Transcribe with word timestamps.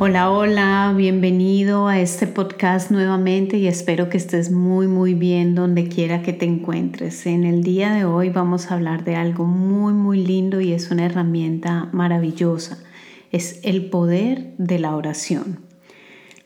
Hola, 0.00 0.30
hola, 0.30 0.94
bienvenido 0.96 1.88
a 1.88 1.98
este 1.98 2.28
podcast 2.28 2.92
nuevamente 2.92 3.58
y 3.58 3.66
espero 3.66 4.08
que 4.08 4.16
estés 4.16 4.52
muy, 4.52 4.86
muy 4.86 5.14
bien 5.14 5.56
donde 5.56 5.88
quiera 5.88 6.22
que 6.22 6.32
te 6.32 6.46
encuentres. 6.46 7.26
En 7.26 7.42
el 7.42 7.64
día 7.64 7.92
de 7.92 8.04
hoy 8.04 8.30
vamos 8.30 8.70
a 8.70 8.74
hablar 8.74 9.02
de 9.02 9.16
algo 9.16 9.44
muy, 9.44 9.92
muy 9.92 10.24
lindo 10.24 10.60
y 10.60 10.72
es 10.72 10.92
una 10.92 11.04
herramienta 11.04 11.88
maravillosa. 11.90 12.78
Es 13.32 13.58
el 13.64 13.90
poder 13.90 14.54
de 14.56 14.78
la 14.78 14.94
oración. 14.94 15.64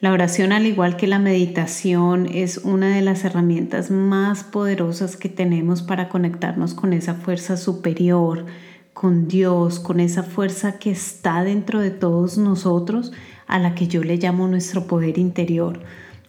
La 0.00 0.12
oración, 0.12 0.52
al 0.52 0.64
igual 0.64 0.96
que 0.96 1.06
la 1.06 1.18
meditación, 1.18 2.24
es 2.32 2.56
una 2.56 2.96
de 2.96 3.02
las 3.02 3.22
herramientas 3.22 3.90
más 3.90 4.44
poderosas 4.44 5.18
que 5.18 5.28
tenemos 5.28 5.82
para 5.82 6.08
conectarnos 6.08 6.72
con 6.72 6.94
esa 6.94 7.16
fuerza 7.16 7.58
superior, 7.58 8.46
con 8.94 9.28
Dios, 9.28 9.78
con 9.78 10.00
esa 10.00 10.22
fuerza 10.22 10.78
que 10.78 10.90
está 10.90 11.44
dentro 11.44 11.80
de 11.80 11.90
todos 11.90 12.38
nosotros 12.38 13.12
a 13.52 13.58
la 13.58 13.74
que 13.74 13.86
yo 13.86 14.02
le 14.02 14.16
llamo 14.16 14.48
nuestro 14.48 14.86
poder 14.86 15.18
interior. 15.18 15.80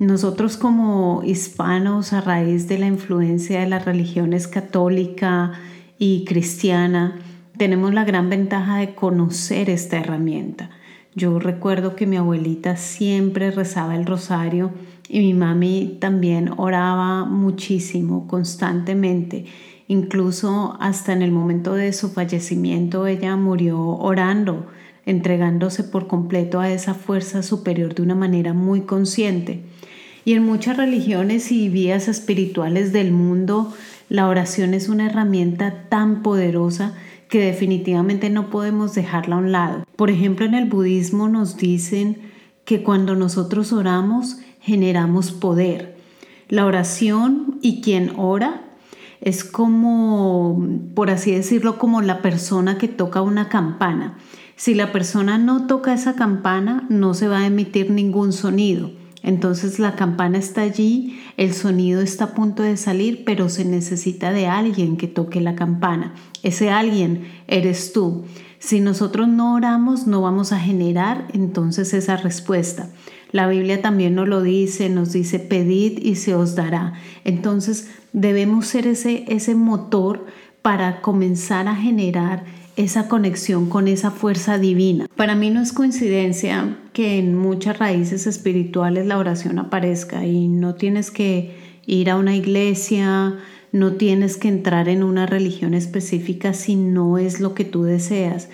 Nosotros 0.00 0.56
como 0.56 1.22
hispanos, 1.24 2.12
a 2.12 2.20
raíz 2.20 2.66
de 2.66 2.78
la 2.78 2.88
influencia 2.88 3.60
de 3.60 3.68
las 3.68 3.84
religiones 3.84 4.48
católica 4.48 5.52
y 6.00 6.24
cristiana, 6.24 7.20
tenemos 7.56 7.94
la 7.94 8.04
gran 8.04 8.28
ventaja 8.28 8.78
de 8.78 8.96
conocer 8.96 9.70
esta 9.70 10.00
herramienta. 10.00 10.70
Yo 11.14 11.38
recuerdo 11.38 11.94
que 11.94 12.08
mi 12.08 12.16
abuelita 12.16 12.76
siempre 12.76 13.52
rezaba 13.52 13.94
el 13.94 14.04
rosario 14.04 14.72
y 15.08 15.20
mi 15.20 15.32
mami 15.32 15.98
también 16.00 16.50
oraba 16.56 17.24
muchísimo, 17.24 18.26
constantemente. 18.26 19.44
Incluso 19.86 20.76
hasta 20.80 21.12
en 21.12 21.22
el 21.22 21.30
momento 21.30 21.74
de 21.74 21.92
su 21.92 22.08
fallecimiento 22.08 23.06
ella 23.06 23.36
murió 23.36 23.78
orando 23.80 24.66
entregándose 25.06 25.84
por 25.84 26.06
completo 26.06 26.60
a 26.60 26.70
esa 26.70 26.94
fuerza 26.94 27.42
superior 27.42 27.94
de 27.94 28.02
una 28.02 28.14
manera 28.14 28.52
muy 28.52 28.82
consciente. 28.82 29.62
Y 30.24 30.34
en 30.34 30.44
muchas 30.44 30.76
religiones 30.76 31.50
y 31.50 31.68
vías 31.68 32.06
espirituales 32.08 32.92
del 32.92 33.10
mundo, 33.10 33.72
la 34.08 34.28
oración 34.28 34.74
es 34.74 34.88
una 34.88 35.06
herramienta 35.06 35.88
tan 35.88 36.22
poderosa 36.22 36.94
que 37.28 37.40
definitivamente 37.40 38.30
no 38.30 38.50
podemos 38.50 38.94
dejarla 38.94 39.36
a 39.36 39.38
un 39.38 39.52
lado. 39.52 39.84
Por 39.96 40.10
ejemplo, 40.10 40.46
en 40.46 40.54
el 40.54 40.68
budismo 40.68 41.28
nos 41.28 41.56
dicen 41.56 42.18
que 42.64 42.82
cuando 42.82 43.16
nosotros 43.16 43.72
oramos 43.72 44.38
generamos 44.60 45.32
poder. 45.32 45.96
La 46.48 46.66
oración 46.66 47.58
y 47.62 47.80
quien 47.80 48.12
ora 48.16 48.62
es 49.20 49.44
como, 49.44 50.62
por 50.94 51.10
así 51.10 51.32
decirlo, 51.32 51.78
como 51.78 52.02
la 52.02 52.22
persona 52.22 52.76
que 52.76 52.88
toca 52.88 53.22
una 53.22 53.48
campana. 53.48 54.18
Si 54.56 54.74
la 54.74 54.92
persona 54.92 55.38
no 55.38 55.66
toca 55.66 55.94
esa 55.94 56.14
campana, 56.14 56.86
no 56.88 57.14
se 57.14 57.28
va 57.28 57.38
a 57.38 57.46
emitir 57.46 57.90
ningún 57.90 58.32
sonido. 58.32 58.90
Entonces 59.22 59.78
la 59.78 59.94
campana 59.94 60.38
está 60.38 60.62
allí, 60.62 61.20
el 61.36 61.54
sonido 61.54 62.00
está 62.00 62.24
a 62.24 62.34
punto 62.34 62.62
de 62.62 62.76
salir, 62.76 63.22
pero 63.24 63.48
se 63.48 63.64
necesita 63.64 64.32
de 64.32 64.48
alguien 64.48 64.96
que 64.96 65.06
toque 65.06 65.40
la 65.40 65.54
campana. 65.54 66.14
Ese 66.42 66.70
alguien 66.70 67.28
eres 67.46 67.92
tú. 67.92 68.24
Si 68.58 68.80
nosotros 68.80 69.28
no 69.28 69.54
oramos, 69.54 70.06
no 70.06 70.20
vamos 70.22 70.52
a 70.52 70.58
generar 70.58 71.28
entonces 71.32 71.94
esa 71.94 72.16
respuesta. 72.16 72.90
La 73.30 73.48
Biblia 73.48 73.80
también 73.80 74.14
nos 74.14 74.28
lo 74.28 74.42
dice, 74.42 74.88
nos 74.88 75.12
dice, 75.12 75.38
pedid 75.38 75.98
y 75.98 76.16
se 76.16 76.34
os 76.34 76.54
dará. 76.54 76.94
Entonces 77.24 77.90
debemos 78.12 78.66
ser 78.66 78.86
ese, 78.86 79.24
ese 79.28 79.54
motor 79.54 80.26
para 80.62 81.00
comenzar 81.00 81.66
a 81.66 81.74
generar 81.74 82.44
esa 82.76 83.08
conexión 83.08 83.68
con 83.68 83.88
esa 83.88 84.10
fuerza 84.10 84.58
divina. 84.58 85.06
Para 85.16 85.34
mí 85.34 85.50
no 85.50 85.60
es 85.60 85.72
coincidencia 85.72 86.78
que 86.92 87.18
en 87.18 87.36
muchas 87.36 87.78
raíces 87.78 88.26
espirituales 88.26 89.06
la 89.06 89.18
oración 89.18 89.58
aparezca 89.58 90.24
y 90.26 90.48
no 90.48 90.74
tienes 90.74 91.10
que 91.10 91.56
ir 91.86 92.10
a 92.10 92.16
una 92.16 92.34
iglesia, 92.34 93.36
no 93.72 93.92
tienes 93.92 94.36
que 94.36 94.48
entrar 94.48 94.88
en 94.88 95.02
una 95.02 95.26
religión 95.26 95.74
específica 95.74 96.54
si 96.54 96.76
no 96.76 97.18
es 97.18 97.40
lo 97.40 97.54
que 97.54 97.64
tú 97.64 97.82
deseas. 97.82 98.48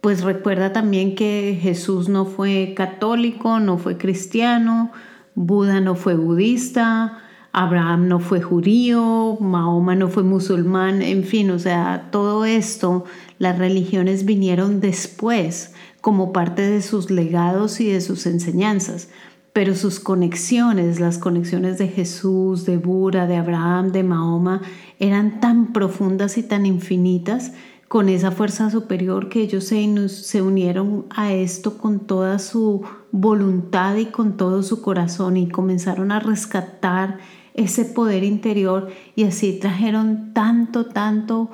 Pues 0.00 0.22
recuerda 0.22 0.72
también 0.72 1.14
que 1.14 1.58
Jesús 1.60 2.08
no 2.08 2.24
fue 2.24 2.72
católico, 2.76 3.60
no 3.60 3.76
fue 3.76 3.98
cristiano, 3.98 4.92
Buda 5.34 5.80
no 5.80 5.94
fue 5.94 6.14
budista, 6.14 7.18
Abraham 7.52 8.06
no 8.06 8.20
fue 8.20 8.40
judío, 8.40 9.36
Mahoma 9.40 9.96
no 9.96 10.08
fue 10.08 10.22
musulmán, 10.22 11.02
en 11.02 11.24
fin, 11.24 11.50
o 11.50 11.58
sea, 11.58 12.08
todo 12.12 12.44
esto, 12.44 13.04
las 13.38 13.58
religiones 13.58 14.24
vinieron 14.24 14.80
después 14.80 15.72
como 16.00 16.32
parte 16.32 16.62
de 16.62 16.80
sus 16.80 17.10
legados 17.10 17.80
y 17.80 17.90
de 17.90 18.00
sus 18.00 18.26
enseñanzas, 18.26 19.08
pero 19.52 19.74
sus 19.74 19.98
conexiones, 19.98 21.00
las 21.00 21.18
conexiones 21.18 21.76
de 21.78 21.88
Jesús, 21.88 22.66
de 22.66 22.76
Buda, 22.76 23.26
de 23.26 23.36
Abraham, 23.36 23.90
de 23.90 24.04
Mahoma, 24.04 24.62
eran 25.00 25.40
tan 25.40 25.72
profundas 25.72 26.38
y 26.38 26.44
tan 26.44 26.66
infinitas 26.66 27.52
con 27.88 28.08
esa 28.08 28.30
fuerza 28.30 28.70
superior 28.70 29.28
que 29.28 29.40
ellos 29.40 29.64
se, 29.64 30.08
se 30.08 30.42
unieron 30.42 31.06
a 31.10 31.32
esto 31.32 31.76
con 31.76 31.98
toda 31.98 32.38
su 32.38 32.82
voluntad 33.10 33.96
y 33.96 34.06
con 34.06 34.36
todo 34.36 34.62
su 34.62 34.80
corazón 34.80 35.36
y 35.36 35.48
comenzaron 35.48 36.12
a 36.12 36.20
rescatar 36.20 37.18
ese 37.60 37.84
poder 37.84 38.24
interior 38.24 38.88
y 39.14 39.24
así 39.24 39.58
trajeron 39.60 40.32
tanto, 40.32 40.86
tanto 40.86 41.50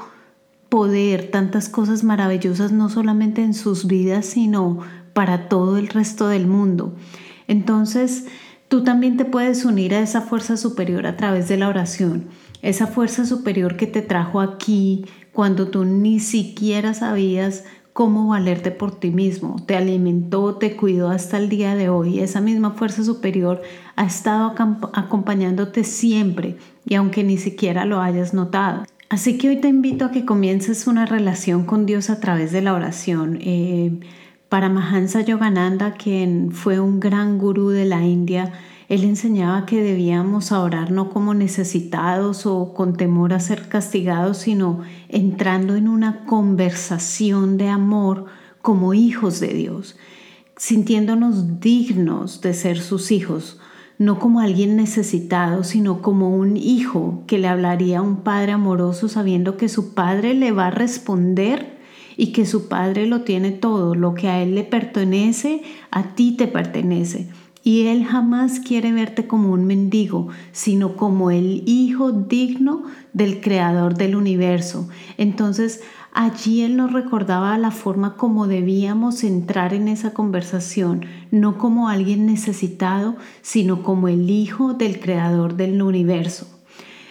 poder, 0.69 1.31
tantas 1.31 1.69
cosas 1.69 2.05
maravillosas, 2.05 2.73
no 2.73 2.89
solamente 2.89 3.43
en 3.43 3.55
sus 3.55 3.87
vidas, 3.87 4.27
sino 4.27 4.81
para 5.13 5.49
todo 5.49 5.79
el 5.79 5.89
resto 5.89 6.29
del 6.29 6.47
mundo. 6.47 6.95
Entonces, 7.49 8.27
tú 8.69 8.85
también 8.85 9.17
te 9.17 9.25
puedes 9.25 9.65
unir 9.65 9.95
a 9.95 10.01
esa 10.01 10.21
fuerza 10.21 10.57
superior 10.57 11.07
a 11.07 11.17
través 11.17 11.49
de 11.49 11.57
la 11.57 11.69
oración, 11.69 12.29
esa 12.63 12.87
fuerza 12.87 13.25
superior 13.27 13.77
que 13.77 13.87
te 13.87 14.03
trajo 14.03 14.41
aquí 14.41 15.05
cuando 15.33 15.69
tú 15.69 15.85
ni 15.85 16.21
siquiera 16.21 16.95
sabías 16.95 17.65
cómo 17.97 18.29
valerte 18.29 18.71
por 18.73 18.95
ti 18.95 19.11
mismo. 19.11 19.57
Te 19.65 19.75
alimentó, 19.75 20.57
te 20.57 20.77
cuidó 20.77 21.09
hasta 21.09 21.39
el 21.39 21.49
día 21.49 21.75
de 21.75 21.89
hoy. 21.89 22.21
Esa 22.21 22.43
misma 22.43 22.73
fuerza 22.73 23.03
superior 23.03 23.63
ha 23.97 24.05
estado 24.05 24.55
acompañándote 24.93 25.83
siempre 25.83 26.59
y 26.85 26.97
aunque 26.97 27.25
ni 27.25 27.39
siquiera 27.39 27.87
lo 27.87 28.03
hayas 28.03 28.35
notado. 28.35 28.85
Así 29.09 29.39
que 29.39 29.49
hoy 29.49 29.63
te 29.63 29.69
invito 29.69 30.05
a 30.05 30.11
que 30.11 30.27
comiences 30.27 30.87
una 30.87 31.07
relación 31.07 31.65
con 31.65 31.87
Dios 31.87 32.11
a 32.11 32.21
través 32.21 32.53
de 32.53 32.61
la 32.61 32.75
oración. 32.75 33.39
Eh, 33.41 33.99
para 34.51 34.69
Mahansa 34.69 35.23
Yogananda, 35.23 35.93
quien 35.93 36.53
fue 36.53 36.79
un 36.79 37.01
gran 37.01 37.39
gurú 37.39 37.71
de 37.71 37.87
la 37.87 38.05
India, 38.05 38.53
él 38.89 39.03
enseñaba 39.03 39.67
que 39.67 39.83
debíamos 39.83 40.53
orar 40.53 40.93
no 40.93 41.11
como 41.11 41.35
necesitados 41.35 42.47
o 42.47 42.73
con 42.73 42.97
temor 42.97 43.33
a 43.33 43.41
ser 43.41 43.69
castigados, 43.69 44.39
sino 44.39 44.81
entrando 45.09 45.75
en 45.75 45.89
una 45.89 46.25
conversación 46.25 47.59
de 47.59 47.69
amor 47.69 48.27
como 48.63 48.95
hijos 48.95 49.41
de 49.41 49.49
Dios, 49.49 49.97
sintiéndonos 50.57 51.61
dignos 51.61 52.41
de 52.41 52.55
ser 52.55 52.79
sus 52.79 53.11
hijos, 53.11 53.61
no 53.99 54.21
como 54.21 54.41
alguien 54.41 54.77
necesitado, 54.77 55.65
sino 55.65 56.01
como 56.01 56.37
un 56.37 56.57
hijo 56.57 57.25
que 57.27 57.39
le 57.39 57.49
hablaría 57.49 57.99
a 57.99 58.03
un 58.03 58.19
padre 58.19 58.53
amoroso 58.53 59.09
sabiendo 59.09 59.57
que 59.57 59.69
su 59.69 59.95
padre 59.95 60.35
le 60.35 60.53
va 60.53 60.69
a 60.69 60.71
responder 60.71 61.77
y 62.17 62.33
que 62.33 62.47
su 62.47 62.69
padre 62.69 63.07
lo 63.07 63.23
tiene 63.23 63.51
todo, 63.51 63.95
lo 63.95 64.15
que 64.15 64.29
a 64.29 64.43
él 64.43 64.55
le 64.55 64.65
pertenece, 64.65 65.63
a 65.91 66.15
ti 66.15 66.33
te 66.33 66.47
pertenece. 66.47 67.29
Y 67.67 67.89
Él 67.89 68.05
jamás 68.05 68.61
quiere 68.61 68.93
verte 68.93 69.27
como 69.27 69.51
un 69.51 69.65
mendigo, 69.65 70.29
sino 70.53 70.95
como 70.95 71.33
el 71.33 71.65
hijo 71.67 72.13
digno 72.13 72.85
del 73.13 73.41
creador 73.41 73.97
del 73.97 74.15
universo. 74.15 74.89
Entonces, 75.19 75.83
allí 76.13 76.63
Él 76.63 76.77
nos 76.77 76.93
recordaba 76.93 77.59
la 77.59 77.73
forma 77.73 78.17
como 78.17 78.47
debíamos 78.47 79.25
entrar 79.25 79.75
en 79.75 79.89
esa 79.89 80.15
conversación, 80.15 81.07
no 81.33 81.59
como 81.59 81.89
alguien 81.89 82.25
necesitado, 82.27 83.17
sino 83.43 83.83
como 83.83 84.07
el 84.07 84.31
hijo 84.31 84.75
del 84.75 85.01
creador 85.01 85.57
del 85.57 85.83
universo. 85.83 86.56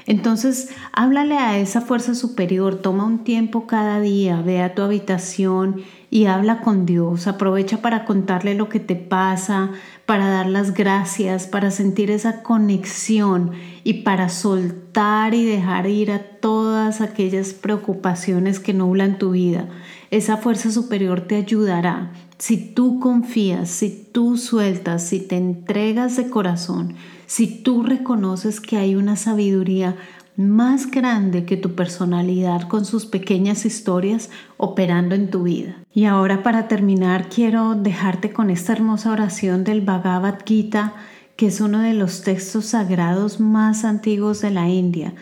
Entonces, 0.07 0.69
háblale 0.91 1.37
a 1.37 1.57
esa 1.57 1.81
fuerza 1.81 2.13
superior, 2.13 2.75
toma 2.75 3.05
un 3.05 3.23
tiempo 3.23 3.65
cada 3.65 3.99
día, 3.99 4.41
ve 4.41 4.61
a 4.61 4.75
tu 4.75 4.83
habitación 4.83 5.81
y 6.11 6.25
habla 6.27 6.61
con 6.61 6.85
Dios, 6.85 7.25
aprovecha 7.25 7.81
para 7.81 8.05
contarle 8.05 8.53
lo 8.53 8.69
que 8.69 8.79
te 8.79 8.95
pasa, 8.95 9.71
para 10.05 10.29
dar 10.29 10.45
las 10.45 10.75
gracias, 10.75 11.47
para 11.47 11.71
sentir 11.71 12.11
esa 12.11 12.43
conexión 12.43 13.51
y 13.83 14.03
para 14.03 14.29
soltar 14.29 15.33
y 15.33 15.43
dejar 15.43 15.87
ir 15.87 16.11
a 16.11 16.19
todas 16.19 17.01
aquellas 17.01 17.53
preocupaciones 17.53 18.59
que 18.59 18.73
nublan 18.73 19.17
tu 19.17 19.31
vida. 19.31 19.67
Esa 20.11 20.37
fuerza 20.37 20.69
superior 20.71 21.21
te 21.21 21.35
ayudará. 21.35 22.11
Si 22.37 22.57
tú 22.57 22.99
confías, 22.99 23.69
si 23.69 23.89
tú 24.11 24.37
sueltas, 24.37 25.01
si 25.03 25.19
te 25.19 25.35
entregas 25.35 26.15
de 26.15 26.29
corazón, 26.29 26.95
si 27.25 27.47
tú 27.47 27.83
reconoces 27.83 28.59
que 28.61 28.77
hay 28.77 28.95
una 28.95 29.15
sabiduría 29.15 29.95
más 30.37 30.91
grande 30.91 31.45
que 31.45 31.55
tu 31.55 31.75
personalidad 31.75 32.67
con 32.67 32.85
sus 32.85 33.05
pequeñas 33.05 33.65
historias 33.65 34.29
operando 34.57 35.15
en 35.15 35.29
tu 35.29 35.43
vida. 35.43 35.77
Y 35.93 36.05
ahora 36.05 36.43
para 36.43 36.67
terminar 36.67 37.29
quiero 37.29 37.75
dejarte 37.75 38.33
con 38.33 38.49
esta 38.49 38.73
hermosa 38.73 39.11
oración 39.11 39.63
del 39.63 39.81
Bhagavad 39.81 40.39
Gita, 40.45 40.93
que 41.37 41.47
es 41.47 41.61
uno 41.61 41.79
de 41.79 41.93
los 41.93 42.21
textos 42.21 42.65
sagrados 42.65 43.39
más 43.39 43.85
antiguos 43.85 44.41
de 44.41 44.51
la 44.51 44.67
India. 44.69 45.13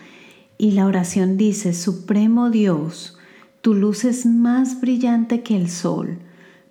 Y 0.58 0.72
la 0.72 0.86
oración 0.86 1.36
dice, 1.36 1.74
Supremo 1.74 2.50
Dios, 2.50 3.16
tu 3.60 3.74
luz 3.74 4.04
es 4.04 4.26
más 4.26 4.80
brillante 4.80 5.42
que 5.42 5.56
el 5.56 5.70
sol, 5.70 6.18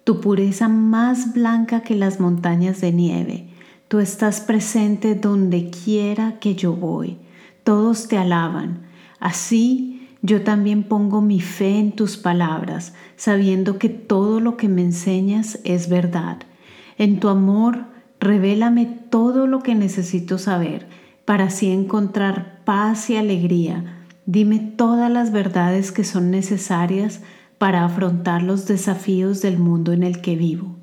tu 0.03 0.19
pureza 0.19 0.68
más 0.68 1.33
blanca 1.33 1.81
que 1.81 1.95
las 1.95 2.19
montañas 2.19 2.81
de 2.81 2.91
nieve. 2.91 3.52
Tú 3.94 4.00
estás 4.00 4.42
presente 4.42 5.13
donde 5.13 5.69
quiera 5.69 6.40
que 6.40 6.56
yo 6.56 6.74
voy 6.74 7.19
todos 7.63 8.07
te 8.07 8.18
alaban. 8.18 8.88
Así 9.19 10.10
yo 10.24 10.42
también 10.42 10.81
pongo 10.81 11.22
mi 11.22 11.40
fe 11.40 11.78
en 11.78 11.92
tus 11.92 12.18
palabras, 12.18 12.95
sabiendo 13.18 13.78
que 13.78 13.90
todo 13.90 14.40
lo 14.40 14.57
que 14.57 14.68
me 14.68 14.81
enseñas 14.81 15.60
es 15.63 15.90
verdad. 15.90 16.40
En 16.98 17.19
tu 17.19 17.30
amor, 17.30 17.86
revélame 18.19 18.88
todo 19.12 19.45
lo 19.45 19.60
que 19.60 19.75
necesito 19.75 20.40
saber 20.40 20.88
para 21.24 21.44
así 21.44 21.69
encontrar 21.69 22.62
paz 22.66 23.12
y 23.12 23.16
alegría. 23.18 24.07
Dime 24.25 24.57
todas 24.57 25.12
las 25.12 25.31
verdades 25.31 25.92
que 25.92 26.04
son 26.04 26.31
necesarias 26.31 27.22
para 27.60 27.86
afrontar 27.86 28.42
los 28.42 28.66
desafíos 28.66 29.44
del 29.44 29.60
mundo 29.60 29.94
en 29.94 30.01
el 30.01 30.19
que 30.19 30.36
vivo. 30.36 30.78